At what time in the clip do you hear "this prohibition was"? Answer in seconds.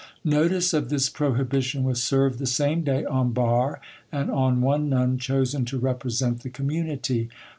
0.89-2.01